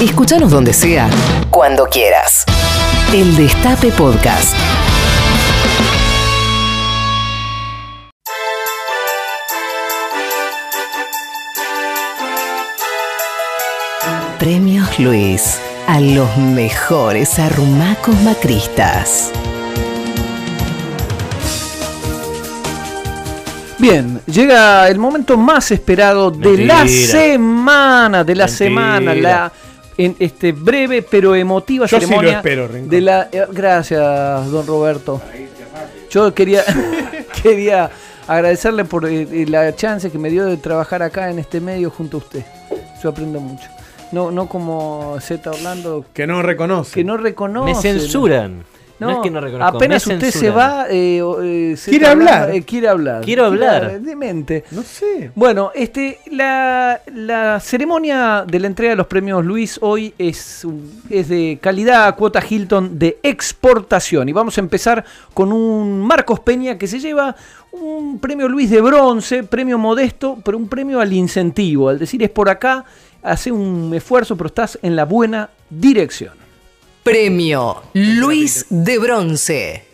Escúchanos 0.00 0.52
donde 0.52 0.72
sea, 0.72 1.10
cuando 1.50 1.86
quieras. 1.86 2.44
El 3.12 3.34
Destape 3.36 3.90
Podcast. 3.90 4.54
Premios 14.38 15.00
Luis 15.00 15.58
a 15.88 16.00
los 16.00 16.36
mejores 16.36 17.38
arrumacos 17.40 18.14
macristas. 18.22 19.32
Bien, 23.78 24.20
llega 24.26 24.88
el 24.88 24.98
momento 24.98 25.36
más 25.36 25.70
esperado 25.70 26.30
de 26.30 26.58
la 26.58 26.86
semana, 26.86 28.22
de 28.22 28.34
la 28.36 28.46
Mentira. 28.46 28.48
semana, 28.48 29.14
la 29.14 29.52
en 29.98 30.16
este 30.20 30.52
breve 30.52 31.02
pero 31.02 31.34
emotiva 31.34 31.84
Yo 31.86 31.98
sí 31.98 32.02
lo 32.02 32.08
ceremonia 32.08 32.36
espero, 32.38 32.68
Rincón. 32.68 32.88
de 32.88 33.00
la 33.02 33.28
eh, 33.32 33.44
gracias, 33.52 34.50
don 34.50 34.66
Roberto. 34.66 35.20
Yo 36.10 36.32
quería 36.32 36.62
quería 37.42 37.90
agradecerle 38.26 38.84
por 38.84 39.06
eh, 39.06 39.26
eh, 39.30 39.46
la 39.48 39.74
chance 39.74 40.10
que 40.10 40.18
me 40.18 40.30
dio 40.30 40.46
de 40.46 40.56
trabajar 40.56 41.02
acá 41.02 41.30
en 41.30 41.38
este 41.38 41.60
medio 41.60 41.90
junto 41.90 42.16
a 42.16 42.20
usted. 42.20 42.44
Yo 43.02 43.10
aprendo 43.10 43.40
mucho. 43.40 43.68
No 44.12 44.30
no 44.30 44.48
como 44.48 45.18
Z 45.20 45.50
Orlando 45.50 46.06
Que 46.14 46.26
no 46.26 46.40
reconoce. 46.42 46.94
que 46.94 47.04
no 47.04 47.16
reconoce. 47.18 47.74
Me 47.74 47.74
censuran. 47.74 48.64
No, 48.98 49.10
es 49.10 49.18
que 49.18 49.30
no 49.30 49.40
reconozco. 49.40 49.76
Apenas 49.76 50.06
me 50.06 50.14
usted 50.14 50.30
se 50.30 50.50
va, 50.50 50.86
eh, 50.90 51.22
eh, 51.42 51.74
Z 51.76 51.90
Quiere 51.90 52.06
hablar. 52.08 52.50
eh, 52.50 52.62
quiere 52.62 52.88
hablar. 52.88 53.24
Quiero 53.24 53.44
hablar. 53.44 54.00
Demente. 54.00 54.64
No 54.72 54.82
sé. 54.82 55.30
Bueno, 55.34 55.70
este, 55.74 56.18
la, 56.32 57.00
la 57.14 57.60
ceremonia 57.60 58.44
de 58.46 58.58
la 58.58 58.66
entrega 58.66 58.90
de 58.90 58.96
los 58.96 59.06
premios 59.06 59.44
Luis 59.44 59.78
hoy 59.82 60.12
es, 60.18 60.66
es 61.10 61.28
de 61.28 61.58
calidad 61.60 62.16
cuota 62.16 62.42
Hilton 62.46 62.98
de 62.98 63.18
exportación. 63.22 64.28
Y 64.28 64.32
vamos 64.32 64.58
a 64.58 64.60
empezar 64.60 65.04
con 65.32 65.52
un 65.52 66.00
Marcos 66.00 66.40
Peña 66.40 66.76
que 66.76 66.86
se 66.86 66.98
lleva 66.98 67.36
un 67.70 68.18
premio 68.18 68.48
Luis 68.48 68.70
de 68.70 68.80
bronce, 68.80 69.44
premio 69.44 69.78
modesto, 69.78 70.38
pero 70.44 70.58
un 70.58 70.68
premio 70.68 71.00
al 71.00 71.12
incentivo. 71.12 71.88
Al 71.88 71.98
decir 71.98 72.22
es 72.22 72.30
por 72.30 72.48
acá, 72.48 72.84
hace 73.22 73.52
un 73.52 73.92
esfuerzo, 73.94 74.36
pero 74.36 74.48
estás 74.48 74.78
en 74.82 74.96
la 74.96 75.04
buena 75.04 75.50
dirección. 75.70 76.47
Premio 77.08 77.84
Luis 77.94 78.66
de 78.68 78.98
Bronce. 78.98 79.87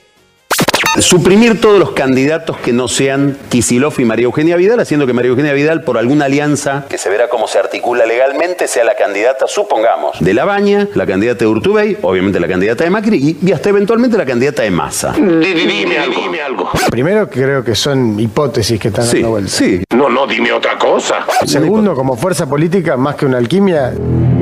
Suprimir 0.99 1.61
todos 1.61 1.79
los 1.81 1.91
candidatos 1.91 2.57
que 2.59 2.73
no 2.73 2.87
sean 2.87 3.37
Kisilov 3.49 3.95
y 3.99 4.05
María 4.05 4.27
Eugenia 4.27 4.55
Vidal, 4.57 4.79
haciendo 4.79 5.07
que 5.09 5.13
María 5.13 5.31
Eugenia 5.31 5.53
Vidal, 5.53 5.83
por 5.83 5.99
alguna 5.99 6.27
alianza 6.27 6.85
que 6.89 6.99
se 6.99 7.09
verá 7.11 7.29
cómo 7.29 7.49
se 7.49 7.59
articula 7.59 8.07
legalmente, 8.07 8.69
sea 8.69 8.85
la 8.85 8.95
candidata, 8.95 9.47
supongamos, 9.49 10.17
de 10.21 10.33
La 10.35 10.45
Baña, 10.45 10.87
la 10.95 11.05
candidata 11.05 11.41
de 11.41 11.47
Urtubey, 11.49 11.99
obviamente 12.03 12.39
la 12.39 12.47
candidata 12.47 12.85
de 12.85 12.91
Macri 12.91 13.17
y, 13.43 13.49
y 13.49 13.51
hasta 13.53 13.71
eventualmente 13.71 14.17
la 14.17 14.25
candidata 14.25 14.63
de 14.63 14.71
Massa. 14.71 15.13
Dime 15.15 15.99
algo, 15.99 16.21
dime 16.23 16.41
algo. 16.41 16.71
Primero 16.91 17.29
creo 17.29 17.65
que 17.65 17.75
son 17.75 18.19
hipótesis 18.21 18.79
que 18.79 18.89
están 18.89 19.05
Sí, 19.05 19.17
dando 19.17 19.31
vuelta. 19.31 19.51
sí. 19.51 19.83
No, 19.97 20.09
no, 20.09 20.29
dime 20.29 20.53
otra 20.53 20.79
cosa. 20.79 21.27
Segundo, 21.45 21.95
como 21.95 22.17
fuerza 22.17 22.47
política, 22.49 22.97
más 22.97 23.17
que 23.17 23.27
una 23.27 23.39
alquimia, 23.39 23.93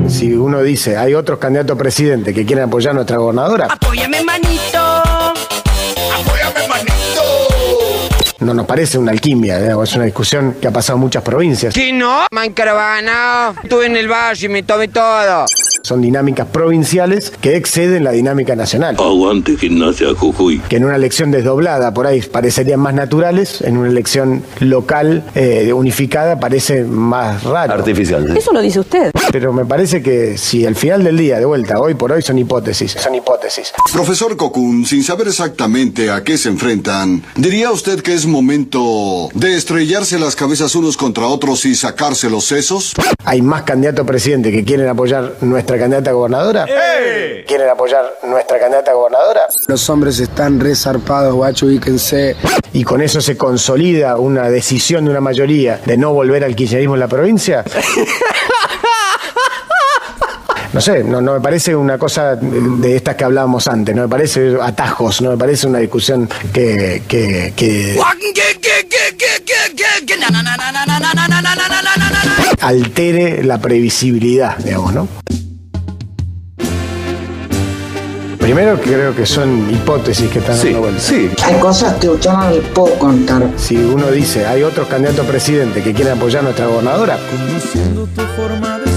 si 0.07 0.33
uno 0.33 0.61
dice 0.61 0.97
hay 0.97 1.15
otros 1.15 1.39
candidatos 1.39 1.75
a 1.75 1.79
presidente 1.79 2.31
que 2.31 2.45
quieren 2.45 2.65
apoyar 2.65 2.91
a 2.91 2.95
nuestra 2.95 3.17
gobernadora, 3.17 3.67
Apóyame, 3.71 4.21
manito. 4.23 4.79
Apóyame, 6.53 6.67
manito. 6.67 7.02
No 8.43 8.53
nos 8.53 8.65
parece 8.65 8.97
una 8.97 9.11
alquimia, 9.11 9.59
digamos, 9.59 9.89
es 9.89 9.95
una 9.95 10.05
discusión 10.05 10.55
que 10.59 10.67
ha 10.67 10.71
pasado 10.71 10.97
en 10.97 11.01
muchas 11.01 11.23
provincias. 11.23 11.73
Si 11.73 11.91
no, 11.91 12.25
Mancaravana. 12.31 13.53
Estuve 13.63 13.85
en 13.85 13.97
el 13.97 14.07
valle 14.07 14.45
y 14.45 14.49
me 14.49 14.63
tomé 14.63 14.87
todo. 14.87 15.45
Son 15.83 16.01
dinámicas 16.01 16.47
provinciales 16.47 17.31
que 17.41 17.57
exceden 17.57 18.03
la 18.05 18.11
dinámica 18.11 18.55
nacional. 18.55 18.95
Aguante 18.97 19.57
gimnasia 19.57 20.07
Jujuy. 20.15 20.59
Que 20.69 20.77
en 20.77 20.85
una 20.85 20.95
elección 20.95 21.29
desdoblada 21.31 21.93
por 21.93 22.07
ahí 22.07 22.21
parecerían 22.21 22.79
más 22.79 22.93
naturales, 22.93 23.61
en 23.61 23.77
una 23.77 23.89
elección 23.89 24.43
local 24.59 25.23
eh, 25.35 25.73
unificada 25.73 26.39
parece 26.39 26.83
más 26.85 27.43
raro. 27.43 27.73
Artificial. 27.73 28.25
¿sí? 28.31 28.37
Eso 28.37 28.53
lo 28.53 28.61
dice 28.61 28.79
usted. 28.79 29.11
Pero 29.31 29.51
me 29.51 29.65
parece 29.65 30.01
que 30.01 30.37
si 30.37 30.65
al 30.65 30.75
final 30.75 31.03
del 31.03 31.17
día, 31.17 31.39
de 31.39 31.45
vuelta, 31.45 31.79
hoy 31.79 31.95
por 31.95 32.11
hoy 32.11 32.21
son 32.21 32.37
hipótesis, 32.37 32.91
son 32.91 33.15
hipótesis. 33.15 33.73
Profesor 33.91 34.37
Kokun, 34.37 34.85
sin 34.85 35.03
saber 35.03 35.27
exactamente 35.27 36.09
a 36.11 36.23
qué 36.23 36.37
se 36.37 36.49
enfrentan, 36.49 37.23
¿diría 37.35 37.71
usted 37.71 38.01
que 38.01 38.13
es 38.13 38.25
momento 38.33 39.29
de 39.33 39.55
estrellarse 39.55 40.19
las 40.19 40.35
cabezas 40.35 40.75
unos 40.75 40.97
contra 40.97 41.27
otros 41.27 41.65
y 41.65 41.75
sacarse 41.75 42.29
los 42.29 42.43
sesos? 42.45 42.93
Hay 43.23 43.41
más 43.41 43.61
candidatos 43.61 44.03
a 44.03 44.07
presidente 44.07 44.51
que 44.51 44.65
quieren 44.65 44.87
apoyar 44.87 45.35
nuestra 45.41 45.77
candidata 45.77 46.09
a 46.09 46.13
gobernadora. 46.13 46.65
¿Quieren 47.47 47.69
apoyar 47.69 48.03
nuestra 48.23 48.59
candidata 48.59 48.91
a 48.91 48.95
gobernadora? 48.95 49.41
Los 49.67 49.89
hombres 49.89 50.19
están 50.19 50.59
resarpados, 50.59 51.33
guacho, 51.35 51.67
ubíquense. 51.67 52.35
Y 52.73 52.83
con 52.83 53.01
eso 53.01 53.21
se 53.21 53.37
consolida 53.37 54.17
una 54.17 54.49
decisión 54.49 55.05
de 55.05 55.11
una 55.11 55.21
mayoría 55.21 55.79
de 55.85 55.95
no 55.95 56.11
volver 56.11 56.43
al 56.43 56.55
kirchnerismo 56.55 56.95
en 56.95 56.99
la 56.99 57.07
provincia. 57.07 57.63
No 60.73 60.81
sé, 60.81 61.03
no, 61.03 61.21
no 61.21 61.35
me 61.35 61.39
parece 61.41 61.75
una 61.75 61.99
cosa 61.99 62.35
de 62.35 62.95
estas 62.95 63.15
que 63.15 63.23
hablábamos 63.23 63.67
antes, 63.67 63.95
no 63.95 64.01
me 64.03 64.07
parece 64.07 64.57
atajos, 64.59 65.21
no 65.21 65.29
me 65.29 65.37
parece 65.37 65.67
una 65.67 65.77
discusión 65.77 66.27
que, 66.51 67.03
que, 67.07 67.53
que 67.55 67.95
altere 72.61 73.43
la 73.43 73.59
previsibilidad, 73.59 74.57
digamos, 74.57 74.93
¿no? 74.93 75.07
Primero 78.39 78.77
creo 78.81 79.15
que 79.15 79.25
son 79.25 79.69
hipótesis 79.73 80.29
que 80.29 80.39
están 80.39 80.57
Sí, 80.57 80.65
dando 80.65 80.81
vuelta. 80.81 80.99
sí. 80.99 81.29
Hay 81.43 81.55
cosas 81.61 81.93
que 81.95 82.07
yo 82.19 82.33
no 82.33 82.49
les 82.51 82.59
puedo 82.69 82.93
contar. 82.99 83.41
Si 83.55 83.77
uno 83.77 84.11
dice 84.11 84.45
hay 84.45 84.63
otros 84.63 84.87
candidatos 84.89 85.25
a 85.25 85.29
presidente 85.29 85.81
que 85.81 85.93
quieren 85.93 86.17
apoyar 86.17 86.41
a 86.41 86.43
nuestra 86.43 86.65
gobernadora, 86.67 87.17
Conociendo 87.31 88.05
tu 88.07 88.21
forma 88.35 88.79
de 88.79 88.85
ser, 88.85 88.92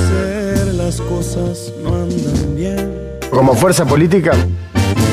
las 0.86 1.00
cosas 1.00 1.72
no 1.82 1.96
andan 1.96 2.54
bien. 2.54 2.92
como 3.28 3.54
fuerza 3.56 3.84
política, 3.84 4.30
No 4.34 4.44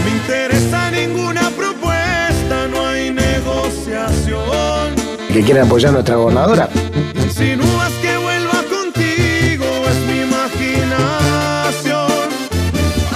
me 0.06 0.12
interesa 0.18 0.92
ninguna 0.92 1.50
propuesta, 1.50 2.68
no 2.72 2.86
hay 2.86 3.10
negociación. 3.10 4.94
que 5.34 5.42
quieren 5.42 5.64
apoyar 5.66 5.90
a 5.90 5.94
nuestra 5.94 6.16
gobernadora, 6.16 6.70
Insinúas 7.16 7.92
que 8.04 8.16
vuelva 8.18 8.62
contigo, 8.70 9.66
es 9.90 9.98
mi 10.08 10.22
imaginación. 10.22 12.08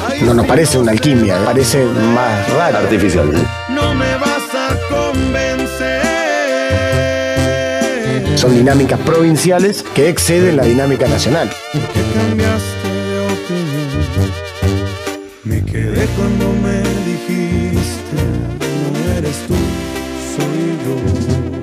Ay, 0.09 0.21
no 0.23 0.33
nos 0.33 0.47
parece 0.47 0.79
una 0.79 0.93
alquimia, 0.93 1.37
parece 1.45 1.85
más 1.85 2.49
raro. 2.53 2.79
Artificial. 2.79 3.29
¿sí? 3.35 3.43
No 3.71 3.93
me 3.93 4.15
vas 4.17 4.55
a 4.55 4.69
convencer. 4.89 6.07
Son 8.35 8.55
dinámicas 8.55 8.99
provinciales 9.01 9.83
que 9.93 10.09
exceden 10.09 10.57
la 10.57 10.63
dinámica 10.63 11.07
nacional. 11.07 11.51
Cambiaste 12.17 12.89
de 13.09 13.19
opinión. 13.35 14.31
Me 15.43 15.63
quedé 15.63 16.05
cuando 16.17 16.45
me 16.63 16.79
dijiste, 17.09 18.17
no 18.93 19.17
eres 19.17 19.37
tú, 19.47 19.55
soy 20.33 20.61
yo. 20.83 21.56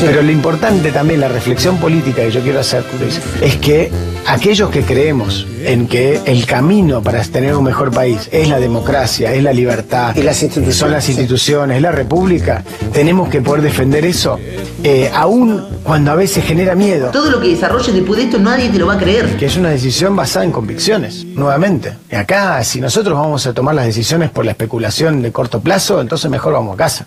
Pero 0.00 0.22
lo 0.22 0.30
importante 0.30 0.92
también, 0.92 1.20
la 1.20 1.28
reflexión 1.28 1.76
política 1.76 2.22
que 2.22 2.30
yo 2.30 2.40
quiero 2.40 2.60
hacer, 2.60 2.84
Luis, 2.98 3.20
es 3.42 3.56
que 3.56 3.90
aquellos 4.26 4.70
que 4.70 4.82
creemos 4.82 5.46
en 5.64 5.86
que 5.86 6.20
el 6.24 6.46
camino 6.46 7.02
para 7.02 7.22
tener 7.22 7.54
un 7.54 7.64
mejor 7.64 7.90
país 7.90 8.28
es 8.32 8.48
la 8.48 8.58
democracia, 8.58 9.32
es 9.34 9.42
la 9.42 9.52
libertad, 9.52 10.14
Y 10.16 10.22
las 10.22 10.42
instituciones. 10.42 10.76
son 10.76 10.90
las 10.90 11.08
instituciones, 11.08 11.76
es 11.76 11.82
la 11.82 11.92
república, 11.92 12.64
tenemos 12.92 13.28
que 13.28 13.42
poder 13.42 13.62
defender 13.62 14.04
eso, 14.04 14.38
eh, 14.82 15.10
aún 15.14 15.62
cuando 15.84 16.12
a 16.12 16.14
veces 16.14 16.44
genera 16.44 16.74
miedo. 16.74 17.10
Todo 17.10 17.30
lo 17.30 17.40
que 17.40 17.48
desarrolles 17.48 17.94
después 17.94 18.18
de 18.18 18.24
esto 18.24 18.38
nadie 18.38 18.70
te 18.70 18.78
lo 18.78 18.86
va 18.86 18.94
a 18.94 18.98
creer. 18.98 19.36
que 19.36 19.46
es 19.46 19.56
una 19.56 19.70
decisión 19.70 20.16
basada 20.16 20.44
en 20.44 20.52
convicciones, 20.52 21.24
nuevamente. 21.24 21.92
Y 22.10 22.14
acá, 22.16 22.62
si 22.64 22.80
nosotros 22.80 23.18
vamos 23.18 23.46
a 23.46 23.52
tomar 23.52 23.74
las 23.74 23.84
decisiones 23.84 24.30
por 24.30 24.44
la 24.44 24.52
especulación 24.52 25.20
de 25.22 25.30
corto 25.30 25.60
plazo, 25.60 26.00
entonces 26.00 26.30
mejor 26.30 26.54
vamos 26.54 26.74
a 26.74 26.76
casa. 26.78 27.06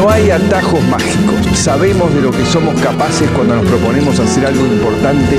No 0.00 0.08
hay 0.08 0.30
atajos 0.30 0.82
mágicos. 0.84 1.58
Sabemos 1.58 2.14
de 2.14 2.22
lo 2.22 2.30
que 2.30 2.42
somos 2.46 2.74
capaces 2.80 3.28
cuando 3.32 3.56
nos 3.56 3.66
proponemos 3.66 4.18
hacer 4.18 4.46
algo 4.46 4.64
importante. 4.64 5.36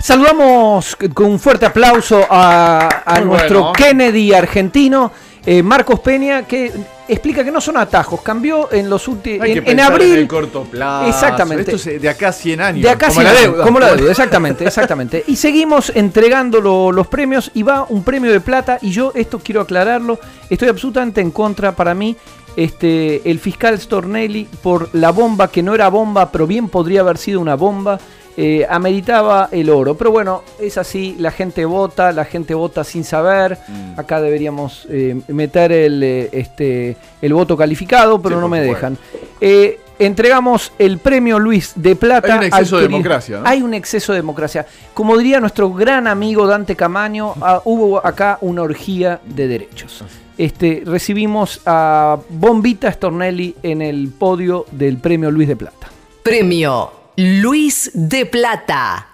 Saludamos 0.00 0.96
con 1.12 1.26
un 1.26 1.38
fuerte 1.38 1.66
aplauso 1.66 2.26
a, 2.30 3.20
nuestro 3.22 3.58
bueno. 3.60 3.72
Kennedy 3.74 4.32
argentino, 4.32 5.12
eh, 5.44 5.62
Marcos 5.62 6.00
Peña, 6.00 6.44
que 6.44 6.72
explica 7.12 7.44
que 7.44 7.50
no 7.50 7.60
son 7.60 7.76
atajos, 7.76 8.20
cambió 8.22 8.72
en 8.72 8.88
los 8.90 9.06
últimos. 9.08 9.46
En, 9.46 9.66
en 9.68 9.80
abril. 9.80 10.12
en 10.14 10.18
el 10.20 10.28
corto 10.28 10.64
plazo. 10.64 11.08
Exactamente. 11.08 11.74
Esto 11.74 11.90
es 11.90 12.00
de 12.02 12.08
acá 12.08 12.28
a 12.28 12.32
100 12.32 12.60
años. 12.60 12.82
De 12.82 12.90
acá 12.90 13.08
como 13.08 13.20
sí, 13.20 13.24
la 13.26 13.32
deuda. 13.32 13.64
Como 13.64 13.80
la 13.80 13.94
deuda, 13.94 14.10
exactamente, 14.10 14.64
exactamente. 14.66 15.24
Y 15.26 15.36
seguimos 15.36 15.92
entregando 15.94 16.60
lo- 16.60 16.92
los 16.92 17.06
premios 17.06 17.50
y 17.54 17.62
va 17.62 17.86
un 17.88 18.02
premio 18.04 18.32
de 18.32 18.40
plata 18.40 18.78
y 18.82 18.90
yo 18.90 19.12
esto 19.14 19.38
quiero 19.42 19.60
aclararlo, 19.60 20.18
estoy 20.50 20.68
absolutamente 20.68 21.20
en 21.20 21.30
contra 21.30 21.72
para 21.72 21.94
mí 21.94 22.16
este, 22.56 23.28
el 23.30 23.38
fiscal 23.38 23.80
Stornelli 23.80 24.46
por 24.62 24.90
la 24.92 25.10
bomba, 25.10 25.48
que 25.48 25.62
no 25.62 25.74
era 25.74 25.88
bomba, 25.88 26.30
pero 26.30 26.46
bien 26.46 26.68
podría 26.68 27.00
haber 27.00 27.16
sido 27.18 27.40
una 27.40 27.54
bomba, 27.54 27.98
eh, 28.36 28.66
ameritaba 28.68 29.48
el 29.52 29.70
oro. 29.70 29.96
Pero 29.96 30.10
bueno, 30.10 30.42
es 30.60 30.78
así, 30.78 31.16
la 31.18 31.30
gente 31.30 31.64
vota, 31.64 32.12
la 32.12 32.24
gente 32.24 32.54
vota 32.54 32.84
sin 32.84 33.04
saber. 33.04 33.58
Mm. 33.68 34.00
Acá 34.00 34.20
deberíamos 34.20 34.86
eh, 34.90 35.20
meter 35.28 35.72
el, 35.72 36.02
eh, 36.02 36.28
este, 36.32 36.96
el 37.20 37.34
voto 37.34 37.56
calificado, 37.56 38.20
pero 38.20 38.36
Sí, 38.36 38.40
no 38.40 38.48
me 38.48 38.60
dejan. 38.60 38.96
Eh, 39.40 39.80
entregamos 39.98 40.72
el 40.78 40.98
premio 40.98 41.38
Luis 41.38 41.72
de 41.76 41.96
Plata. 41.96 42.34
Hay 42.34 42.38
un 42.38 42.44
exceso 42.44 42.76
de 42.76 42.82
democracia, 42.82 43.38
¿no? 43.38 43.48
Hay 43.48 43.62
un 43.62 43.74
exceso 43.74 44.12
de 44.12 44.18
democracia. 44.18 44.66
Como 44.94 45.16
diría 45.16 45.40
nuestro 45.40 45.72
gran 45.72 46.06
amigo 46.06 46.46
Dante 46.46 46.76
Camaño, 46.76 47.34
ah, 47.40 47.60
hubo 47.64 48.04
acá 48.04 48.38
una 48.40 48.62
orgía 48.62 49.20
de 49.24 49.48
derechos. 49.48 50.04
Este, 50.38 50.82
recibimos 50.86 51.60
a 51.66 52.18
Bombita 52.30 52.90
Stornelli 52.90 53.54
en 53.62 53.82
el 53.82 54.08
podio 54.08 54.64
del 54.70 54.96
premio 54.98 55.30
Luis 55.30 55.48
de 55.48 55.56
Plata. 55.56 55.88
Premio 56.22 57.01
Luis 57.16 57.90
de 57.92 58.24
Plata. 58.24 59.08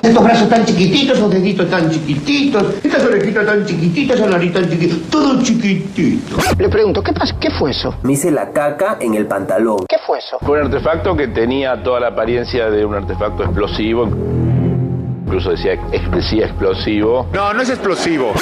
Estos 0.00 0.24
brazos 0.24 0.48
tan 0.48 0.64
chiquititos, 0.64 1.18
esos 1.18 1.30
deditos 1.30 1.68
tan 1.68 1.90
chiquititos, 1.90 2.82
estas 2.82 3.04
orejitas 3.04 3.44
tan 3.44 3.66
chiquititas, 3.66 4.18
esa 4.18 4.26
nariz 4.28 4.52
tan 4.52 4.70
chiquitita, 4.70 5.10
todo 5.10 5.42
chiquitito. 5.42 6.36
Le 6.58 6.68
pregunto, 6.70 7.02
¿qué 7.02 7.12
pasó? 7.12 7.38
¿Qué 7.38 7.50
fue 7.50 7.72
eso? 7.72 7.96
Me 8.02 8.14
hice 8.14 8.30
la 8.30 8.50
caca 8.50 8.96
en 8.98 9.12
el 9.14 9.26
pantalón. 9.26 9.84
¿Qué 9.86 9.96
fue 10.06 10.20
eso? 10.20 10.38
Fue 10.40 10.58
un 10.58 10.66
artefacto 10.68 11.14
que 11.14 11.28
tenía 11.28 11.82
toda 11.82 12.00
la 12.00 12.08
apariencia 12.08 12.70
de 12.70 12.82
un 12.84 12.94
artefacto 12.94 13.44
explosivo. 13.44 14.08
Incluso 15.26 15.50
decía, 15.50 15.78
decía 16.14 16.46
explosivo. 16.46 17.26
No, 17.34 17.52
no 17.52 17.60
es 17.60 17.68
explosivo. 17.68 18.32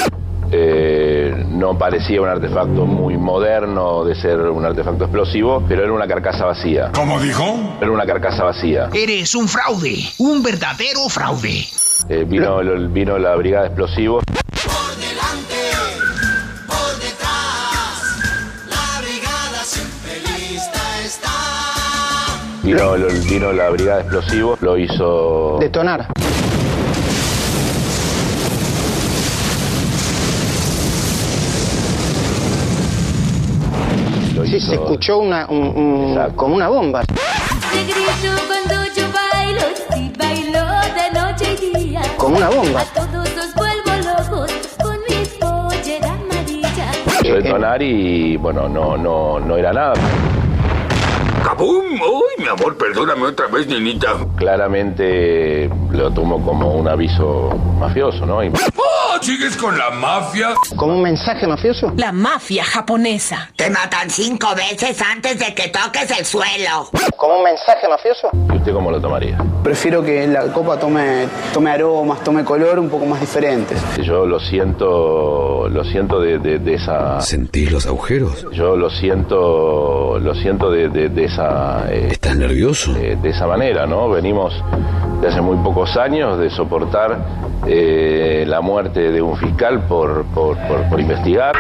Eh, 0.54 1.46
no 1.48 1.78
parecía 1.78 2.20
un 2.20 2.28
artefacto 2.28 2.84
muy 2.84 3.16
moderno 3.16 4.04
de 4.04 4.14
ser 4.14 4.38
un 4.38 4.64
artefacto 4.66 5.04
explosivo, 5.04 5.64
pero 5.66 5.82
era 5.82 5.92
una 5.92 6.06
carcasa 6.06 6.44
vacía. 6.44 6.90
¿Cómo 6.94 7.18
dijo? 7.20 7.44
Era 7.80 7.90
una 7.90 8.04
carcasa 8.04 8.44
vacía. 8.44 8.90
Eres 8.92 9.34
un 9.34 9.48
fraude, 9.48 9.96
un 10.18 10.42
verdadero 10.42 11.08
fraude. 11.08 11.64
Eh, 12.08 12.24
vino, 12.28 12.60
el- 12.60 12.88
vino 12.88 13.16
la 13.18 13.34
brigada 13.36 13.62
de 13.62 13.68
explosivos. 13.68 14.22
Vino, 22.62 22.94
el- 22.94 23.20
vino 23.28 23.52
la 23.52 23.70
brigada 23.70 23.96
de 23.98 24.02
explosivos, 24.02 24.60
lo 24.62 24.78
hizo... 24.78 25.56
Detonar. 25.60 26.06
Sí, 34.52 34.60
se 34.60 34.74
escuchó 34.74 35.16
una, 35.16 35.46
un- 35.48 35.74
un- 35.74 36.30
como 36.36 36.56
una 36.56 36.68
bomba. 36.68 37.00
Cuando 37.06 38.84
yo 38.94 39.02
bailo, 39.32 39.60
si 39.94 40.12
bailo 40.18 40.60
de 40.92 41.18
noche 41.18 41.56
y 41.62 41.78
día. 41.78 42.02
Como 42.18 42.36
una 42.36 42.50
bomba. 42.50 42.84
Detonar 47.22 47.80
y 47.80 48.36
bueno, 48.36 48.68
no, 48.68 48.98
no, 48.98 49.40
no 49.40 49.56
era 49.56 49.72
nada. 49.72 49.94
¡Cabum! 51.42 51.84
¡Uy, 51.94 52.42
mi 52.44 52.46
amor, 52.46 52.76
perdóname 52.76 53.22
otra 53.28 53.46
vez, 53.46 53.66
niñita! 53.66 54.08
Claramente 54.36 55.70
lo 55.92 56.10
tomó 56.12 56.40
como 56.44 56.74
un 56.74 56.88
aviso 56.88 57.50
mafioso, 57.78 58.26
¿no? 58.26 58.44
Y 58.44 58.48
¡Oh, 58.48 58.52
sigues 59.22 59.56
con 59.56 59.78
la 59.78 59.90
mafia! 59.90 60.50
¿Como 60.76 60.94
un 60.96 61.02
mensaje 61.02 61.46
mafioso? 61.46 61.92
La 61.96 62.10
mafia 62.12 62.64
japonesa. 62.64 63.50
Te 63.56 63.70
matan 63.70 64.10
cinco 64.10 64.48
veces 64.54 65.00
antes 65.00 65.38
de 65.38 65.54
que 65.54 65.68
toques 65.68 66.10
el 66.18 66.24
suelo. 66.24 66.88
¿Como 67.16 67.38
un 67.38 67.44
mensaje 67.44 67.88
mafioso? 67.88 68.28
¿y 68.52 68.56
usted 68.56 68.72
cómo 68.72 68.90
lo 68.90 69.00
tomaría? 69.00 69.38
Prefiero 69.62 70.02
que 70.02 70.26
la 70.26 70.52
copa 70.52 70.78
tome, 70.78 71.28
tome 71.52 71.70
aromas, 71.70 72.22
tome 72.24 72.44
color 72.44 72.78
un 72.80 72.88
poco 72.90 73.06
más 73.06 73.20
diferentes. 73.20 73.80
Yo 74.02 74.26
lo 74.26 74.40
siento, 74.40 75.68
lo 75.68 75.84
siento 75.84 76.20
de, 76.20 76.38
de- 76.38 76.58
de 76.58 76.74
esa... 76.74 77.20
¿Sentís 77.20 77.70
los 77.70 77.86
agujeros? 77.86 78.44
Yo 78.52 78.76
lo 78.76 78.90
siento, 78.90 80.18
lo 80.18 80.34
siento 80.34 80.70
de, 80.70 80.88
de- 80.88 81.08
de 81.10 81.24
esa... 81.24 81.86
eh, 81.92 82.08
¿Estás 82.10 82.36
nervioso? 82.36 82.94
eh, 82.96 83.16
de 83.22 83.30
esa 83.30 83.46
manera, 83.46 83.86
¿no? 83.86 84.08
Venimos 84.10 84.52
de 85.20 85.28
hace 85.28 85.40
muy 85.40 85.56
pocos 85.62 85.96
años 85.96 86.38
de 86.38 86.50
soportar 86.50 87.16
eh, 87.66 88.44
la 88.46 88.60
muerte 88.60 89.11
de 89.12 89.22
un 89.22 89.36
fiscal 89.36 89.86
por, 89.86 90.24
por, 90.34 90.56
por- 90.66 90.88
por 90.88 91.00
investigar. 91.00 91.54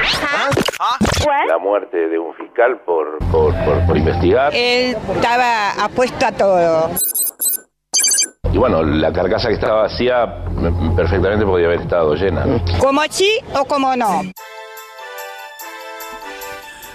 La 1.48 1.58
muerte 1.58 1.96
de 2.08 2.18
un 2.18 2.34
fiscal 2.34 2.80
por, 2.84 3.18
por, 3.30 3.54
por- 3.64 3.86
por 3.86 3.96
investigar. 3.96 4.52
Él 4.54 4.96
estaba 5.14 5.70
apuesto 5.84 6.26
a 6.26 6.32
todo. 6.32 6.90
Y 8.52 8.58
bueno, 8.58 8.82
la 8.82 9.12
carcasa 9.12 9.48
que 9.48 9.54
estaba 9.54 9.82
vacía 9.82 10.44
perfectamente 10.96 11.44
podía 11.46 11.66
haber 11.66 11.80
estado 11.82 12.14
llena. 12.14 12.44
Como 12.78 13.00
sí 13.08 13.30
o 13.54 13.64
como 13.64 13.94
no. 13.96 14.22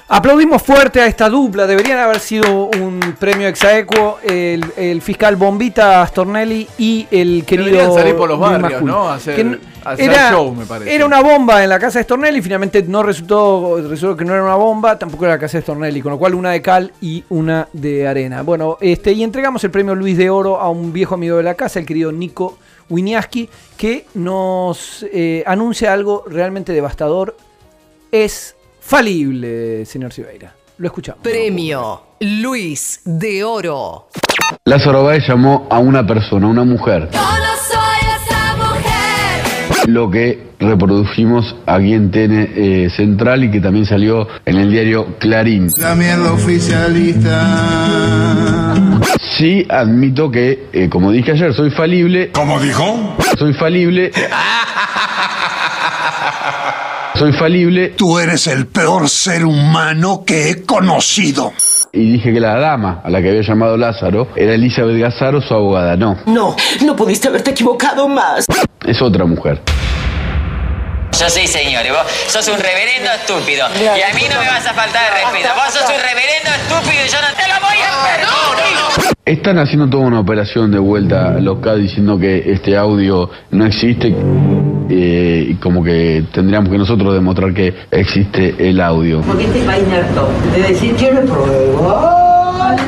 Aplaudimos 0.10 0.62
fuerte 0.62 1.02
a 1.02 1.06
esta 1.08 1.28
dupla. 1.30 1.68
Deberían 1.68 2.00
haber 2.00 2.20
sido 2.20 2.66
un 2.66 3.16
premio 3.20 3.48
exaequo 3.50 4.20
el, 4.24 4.64
el 4.78 5.02
fiscal 5.02 5.36
Bombita 5.36 6.06
Stornelli 6.08 6.66
y 6.78 7.08
el 7.12 7.44
querido. 7.46 7.72
Deberían 7.72 7.94
salir 7.94 8.16
por 8.16 8.30
los 8.30 8.40
barrios, 8.40 8.72
Majul. 8.84 8.88
¿no? 8.90 9.10
Hacer- 9.10 9.36
Que 9.36 9.60
hacer 9.92 10.10
era, 10.10 10.32
show, 10.32 10.54
me 10.54 10.66
parece. 10.66 10.94
Era 10.94 11.06
una 11.06 11.22
bomba 11.22 11.64
en 11.64 11.70
la 11.70 11.80
casa 11.80 12.00
de 12.00 12.04
Stornelli. 12.04 12.42
Finalmente 12.42 12.84
no 12.84 13.04
resultó, 13.04 13.78
resultó 13.88 14.16
que 14.16 14.26
no 14.26 14.34
era 14.34 14.44
una 14.44 14.56
bomba. 14.56 14.98
Tampoco 14.98 15.26
era 15.26 15.36
la 15.36 15.40
casa 15.40 15.58
de 15.58 15.64
Stornelli. 15.64 16.02
Con 16.02 16.12
lo 16.12 16.18
cual, 16.18 16.36
una 16.36 16.52
de 16.52 16.62
cal 16.62 16.92
y 17.02 17.24
una 17.30 17.68
de 17.74 18.08
arena. 18.08 18.42
Bueno, 18.42 18.78
este 18.82 19.12
y 19.12 19.24
entregamos 19.24 19.64
el 19.64 19.72
premio 19.72 19.96
Luis 19.96 20.18
de 20.18 20.30
Oro 20.30 20.60
a 20.60 20.70
un 20.70 20.94
viejo 20.94 21.16
amigo 21.16 21.38
de 21.38 21.44
la 21.44 21.56
casa, 21.56 21.80
el 21.80 21.86
querido 21.86 22.12
Nico 22.12 22.58
Winiaski, 22.90 23.50
que 23.78 24.06
nos 24.14 25.06
eh, 25.12 25.44
anuncia 25.46 25.94
algo 25.94 26.24
realmente 26.28 26.74
devastador. 26.74 27.36
Es 28.12 28.56
falible, 28.80 29.86
señor 29.86 30.14
Silveira. 30.14 30.56
Lo 30.78 30.88
escuchamos. 30.88 31.22
Premio 31.22 32.02
Luis 32.20 33.02
de 33.04 33.44
Oro. 33.44 34.08
Lázaro 34.66 35.04
Báez 35.04 35.24
llamó 35.28 35.68
a 35.70 35.80
una 35.80 36.06
persona, 36.06 36.48
a 36.48 36.50
una 36.50 36.64
no 36.64 36.72
mujer. 36.72 37.10
Lo 39.88 40.12
que 40.12 40.46
reprodujimos 40.60 41.56
aquí 41.66 41.94
en 41.94 42.12
TN 42.12 42.50
eh, 42.56 42.90
Central 42.96 43.46
y 43.46 43.52
que 43.52 43.62
también 43.62 43.86
salió 43.86 44.28
en 44.46 44.58
el 44.58 44.70
diario 44.70 45.18
Clarín. 45.18 45.72
La 45.78 45.96
mierda 45.96 46.34
oficialista. 46.34 48.76
Sí, 49.38 49.66
admito 49.70 50.30
que, 50.30 50.68
eh, 50.74 50.90
como 50.90 51.12
dije 51.12 51.32
ayer, 51.32 51.54
soy 51.54 51.72
falible. 51.72 52.32
¿Cómo 52.34 52.60
dijo? 52.60 53.16
Soy 53.38 53.54
falible. 53.54 54.12
Soy 57.16 57.32
falible. 57.34 57.94
Tú 57.96 58.20
eres 58.20 58.48
el 58.48 58.68
peor 58.68 59.10
ser 59.10 59.46
humano 59.46 60.24
que 60.26 60.50
he 60.50 60.64
conocido. 60.64 61.54
Y 61.98 62.12
dije 62.12 62.32
que 62.32 62.40
la 62.40 62.60
dama 62.60 63.02
a 63.04 63.10
la 63.10 63.20
que 63.24 63.30
había 63.30 63.42
llamado 63.42 63.76
Lázaro 63.76 64.28
era 64.36 64.54
Elizabeth 64.54 65.00
Gazzaro, 65.00 65.42
su 65.42 65.52
abogada. 65.52 65.96
No, 65.98 66.16
No, 66.28 66.56
no 66.86 66.96
pudiste 66.96 67.28
haberte 67.28 67.50
equivocado 67.52 68.08
más. 68.08 68.46
es 68.86 69.02
otra 69.02 69.26
mujer. 69.26 69.60
Yo 71.20 71.28
sí, 71.28 71.48
señor, 71.48 71.84
y 71.84 71.90
vos 71.90 72.06
sos 72.28 72.48
un 72.50 72.60
reverendo 72.60 73.10
estúpido. 73.12 73.68
Y 73.82 73.88
a 73.88 74.14
mí 74.14 74.22
no 74.32 74.40
me 74.40 74.48
vas 74.48 74.68
a 74.68 74.74
faltar 74.76 75.02
el 75.08 75.24
respeto. 75.26 75.50
Vos 75.56 75.74
sos 75.74 75.90
un 75.90 76.00
reverendo 76.00 76.50
estúpido 76.52 77.04
y 77.04 77.10
yo 77.10 77.18
no 77.20 77.34
te 77.36 77.48
lo. 77.50 77.57
Están 79.28 79.60
haciendo 79.60 79.90
toda 79.90 80.06
una 80.06 80.22
operación 80.22 80.72
de 80.72 80.80
vuelta 80.80 81.38
local 81.42 81.82
diciendo 81.82 82.18
que 82.18 82.50
este 82.50 82.78
audio 82.78 83.30
no 83.52 83.66
existe 83.66 84.16
eh, 84.90 85.48
y 85.50 85.54
como 85.56 85.84
que 85.84 86.24
tendríamos 86.32 86.70
que 86.70 86.78
nosotros 86.78 87.14
demostrar 87.14 87.54
que 87.54 87.74
existe 87.92 88.56
el 88.58 88.80
audio. 88.80 89.20
Porque 89.24 89.44
este 89.44 89.60
país 89.66 89.84
harto 89.92 90.30
de 90.56 90.62
decir 90.70 90.96
yo 90.96 91.12
lo 91.12 91.26
pruebo. 91.26 91.98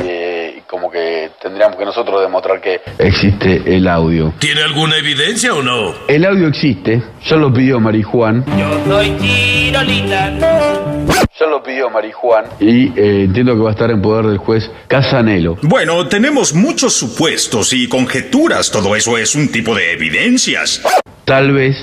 Eh, 0.02 0.54
y 0.56 0.60
como 0.62 0.90
que 0.90 1.28
tendríamos 1.42 1.76
que 1.76 1.84
nosotros 1.84 2.22
demostrar 2.22 2.58
que 2.62 2.80
existe 2.96 3.76
el 3.76 3.86
audio. 3.86 4.32
¿Tiene 4.38 4.62
alguna 4.62 4.96
evidencia 4.96 5.52
o 5.52 5.62
no? 5.62 5.92
El 6.08 6.24
audio 6.24 6.48
existe, 6.48 7.02
ya 7.22 7.36
lo 7.36 7.52
pidió 7.52 7.78
Marijuán, 7.80 8.46
Yo 8.58 8.90
soy 8.90 9.14
Chirolita. 9.18 10.99
Ya 11.40 11.46
lo 11.46 11.62
pidió 11.62 11.88
Marijuán 11.88 12.44
y 12.60 12.88
eh, 12.98 13.24
entiendo 13.24 13.54
que 13.54 13.62
va 13.62 13.70
a 13.70 13.72
estar 13.72 13.90
en 13.90 14.02
poder 14.02 14.26
del 14.26 14.36
juez 14.38 14.70
Casanelo. 14.88 15.56
Bueno, 15.62 16.06
tenemos 16.06 16.52
muchos 16.54 16.92
supuestos 16.92 17.72
y 17.72 17.88
conjeturas. 17.88 18.70
Todo 18.70 18.94
eso 18.94 19.16
es 19.16 19.34
un 19.34 19.50
tipo 19.50 19.74
de 19.74 19.92
evidencias. 19.92 20.82
Tal 21.24 21.52
vez, 21.52 21.76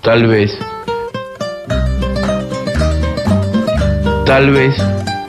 tal 0.00 0.26
vez, 0.26 0.56
tal 4.24 4.50
vez, 4.50 4.74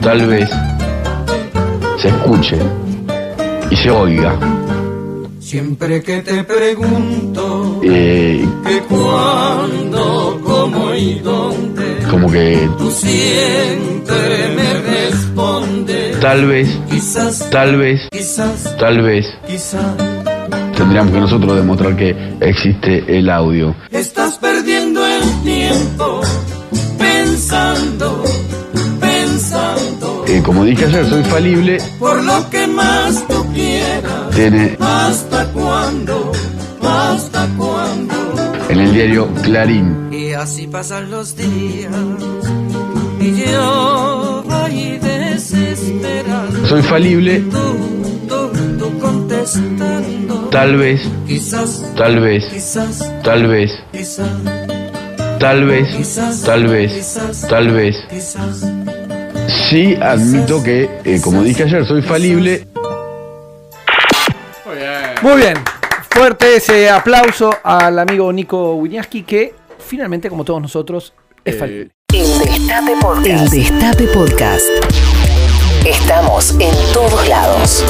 tal 0.00 0.26
vez 0.26 0.50
se 1.98 2.08
escuche 2.08 2.56
y 3.70 3.76
se 3.76 3.90
oiga. 3.90 4.38
Siempre 5.40 6.02
que 6.02 6.22
te 6.22 6.42
pregunto 6.42 7.80
Eh, 7.84 8.44
que 8.66 8.80
cuándo, 8.88 10.40
cómo 10.42 10.94
y 10.94 11.18
dónde, 11.20 11.73
como 12.10 12.30
que 12.30 12.68
Tú 12.78 12.90
siempre 12.90 14.54
me 14.56 14.74
respondes. 14.82 16.20
tal 16.20 16.46
vez, 16.46 16.68
Quizás, 16.90 17.50
tal 17.50 17.76
vez, 17.76 18.00
quizás, 18.10 18.76
tal 18.78 19.02
vez 19.02 19.26
quizás. 19.46 19.84
tendríamos 20.76 21.12
que 21.12 21.20
nosotros 21.20 21.56
demostrar 21.56 21.96
que 21.96 22.14
existe 22.40 23.04
el 23.18 23.30
audio. 23.30 23.74
Estás 23.90 24.38
perdiendo 24.38 25.04
el 25.06 25.42
tiempo 25.42 26.20
pensando, 26.98 28.24
pensando. 29.00 30.24
Eh, 30.26 30.42
como 30.44 30.64
dije 30.64 30.84
ayer, 30.86 31.06
soy 31.08 31.22
falible, 31.24 31.78
Por 31.98 32.22
lo 32.22 32.48
que 32.50 32.66
más 32.66 33.26
tú 33.28 33.44
quieras. 33.52 34.30
tiene 34.34 34.76
¿Hasta 34.80 35.44
cuándo? 35.52 36.32
¿Hasta 36.82 37.46
cuándo? 37.56 37.73
En 38.68 38.80
el 38.80 38.92
diario 38.92 39.28
Clarín. 39.42 40.08
Y 40.12 40.32
así 40.32 40.66
pasan 40.66 41.10
los 41.10 41.36
días. 41.36 41.92
Y 43.20 43.44
yo 43.52 44.44
voy 44.46 44.98
desesperado. 44.98 46.66
Soy 46.66 46.82
falible, 46.82 47.40
Tú, 47.50 47.76
tú, 48.28 48.50
tú 48.78 48.98
contestando. 48.98 50.48
tal 50.50 50.76
vez, 50.76 51.00
Quizás, 51.26 51.82
tal 51.96 52.20
vez, 52.20 52.44
quizás, 52.52 53.12
tal 53.22 53.46
vez, 53.46 53.70
quizás, 53.92 54.28
tal 55.38 55.64
vez, 55.66 55.88
tal 56.44 56.66
vez, 56.66 57.46
tal 57.48 57.70
vez. 57.72 57.96
quizás. 58.10 58.64
Sí 59.70 59.94
admito 60.00 60.62
que, 60.62 60.88
eh, 61.04 61.20
como 61.22 61.42
dije 61.42 61.64
ayer, 61.64 61.84
soy 61.86 62.02
falible. 62.02 62.66
Muy 65.22 65.36
bien. 65.36 65.54
Fuerte 66.14 66.54
ese 66.54 66.88
aplauso 66.88 67.52
al 67.64 67.98
amigo 67.98 68.32
Nico 68.32 68.74
Winiaski 68.76 69.24
que 69.24 69.52
finalmente, 69.80 70.28
como 70.28 70.44
todos 70.44 70.62
nosotros, 70.62 71.12
es 71.44 71.58
falible. 71.58 71.90
El 72.12 72.38
Destape 72.38 72.92
Podcast. 73.00 73.26
El 73.26 73.50
Destape 73.50 74.06
Podcast. 74.06 74.64
Estamos 75.84 76.52
en 76.60 76.92
todos 76.92 77.28
lados. 77.28 77.84